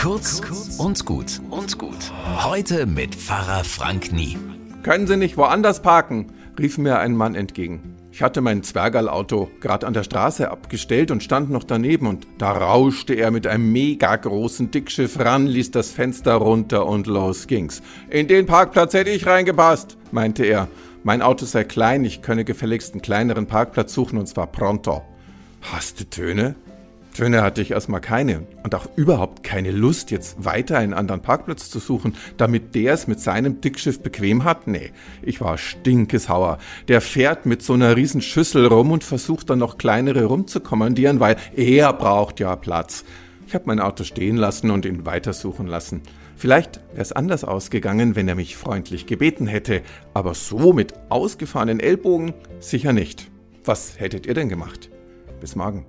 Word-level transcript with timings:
Kurz 0.00 0.40
und 0.78 1.04
gut 1.04 1.42
und 1.50 1.76
gut. 1.76 2.10
Heute 2.42 2.86
mit 2.86 3.14
Pfarrer 3.14 3.64
Frank 3.64 4.12
Nie. 4.14 4.38
Können 4.82 5.06
Sie 5.06 5.18
nicht 5.18 5.36
woanders 5.36 5.82
parken? 5.82 6.32
rief 6.58 6.78
mir 6.78 7.00
ein 7.00 7.14
Mann 7.14 7.34
entgegen. 7.34 7.96
Ich 8.10 8.22
hatte 8.22 8.40
mein 8.40 8.62
Zwergerl-Auto 8.62 9.50
gerade 9.60 9.86
an 9.86 9.92
der 9.92 10.02
Straße 10.02 10.50
abgestellt 10.50 11.10
und 11.10 11.22
stand 11.22 11.50
noch 11.50 11.64
daneben 11.64 12.06
und 12.06 12.26
da 12.38 12.52
rauschte 12.52 13.12
er 13.12 13.30
mit 13.30 13.46
einem 13.46 13.72
mega 13.72 14.16
großen 14.16 14.70
Dickschiff 14.70 15.18
ran, 15.18 15.46
ließ 15.46 15.70
das 15.70 15.90
Fenster 15.90 16.36
runter 16.36 16.86
und 16.86 17.06
los 17.06 17.46
ging's. 17.46 17.82
In 18.08 18.26
den 18.26 18.46
Parkplatz 18.46 18.94
hätte 18.94 19.10
ich 19.10 19.26
reingepasst, 19.26 19.98
meinte 20.12 20.46
er. 20.46 20.68
Mein 21.02 21.20
Auto 21.20 21.44
sei 21.44 21.64
klein, 21.64 22.06
ich 22.06 22.22
könne 22.22 22.46
gefälligst 22.46 22.94
einen 22.94 23.02
kleineren 23.02 23.46
Parkplatz 23.46 23.92
suchen 23.92 24.18
und 24.18 24.28
zwar 24.28 24.46
pronto. 24.46 25.02
Hast 25.60 26.00
du 26.00 26.04
Töne? 26.04 26.54
Töne 27.14 27.42
hatte 27.42 27.60
ich 27.62 27.72
erstmal 27.72 28.00
keine 28.00 28.46
und 28.62 28.74
auch 28.74 28.86
überhaupt 28.96 29.42
keine 29.42 29.70
Lust, 29.70 30.10
jetzt 30.10 30.44
weiter 30.44 30.78
einen 30.78 30.94
anderen 30.94 31.22
Parkplatz 31.22 31.70
zu 31.70 31.78
suchen, 31.78 32.14
damit 32.36 32.74
der 32.74 32.94
es 32.94 33.06
mit 33.06 33.20
seinem 33.20 33.60
Dickschiff 33.60 34.00
bequem 34.00 34.44
hat. 34.44 34.66
Nee, 34.66 34.92
ich 35.22 35.40
war 35.40 35.58
stinkesauer. 35.58 36.58
Der 36.88 37.00
fährt 37.00 37.46
mit 37.46 37.62
so 37.62 37.74
einer 37.74 37.96
riesen 37.96 38.22
Schüssel 38.22 38.66
rum 38.66 38.92
und 38.92 39.04
versucht 39.04 39.50
dann 39.50 39.58
noch 39.58 39.78
kleinere 39.78 40.24
rumzukommandieren, 40.24 41.20
weil 41.20 41.36
er 41.56 41.92
braucht 41.92 42.40
ja 42.40 42.54
Platz. 42.56 43.04
Ich 43.46 43.54
habe 43.54 43.64
mein 43.66 43.80
Auto 43.80 44.04
stehen 44.04 44.36
lassen 44.36 44.70
und 44.70 44.84
ihn 44.84 45.06
weitersuchen 45.06 45.66
lassen. 45.66 46.02
Vielleicht 46.36 46.76
wäre 46.92 47.02
es 47.02 47.12
anders 47.12 47.44
ausgegangen, 47.44 48.16
wenn 48.16 48.28
er 48.28 48.34
mich 48.34 48.56
freundlich 48.56 49.06
gebeten 49.06 49.46
hätte, 49.46 49.82
aber 50.14 50.34
so 50.34 50.72
mit 50.72 50.94
ausgefahrenen 51.10 51.80
Ellbogen 51.80 52.32
sicher 52.60 52.92
nicht. 52.92 53.30
Was 53.64 54.00
hättet 54.00 54.24
ihr 54.26 54.34
denn 54.34 54.48
gemacht? 54.48 54.88
Bis 55.40 55.56
morgen. 55.56 55.84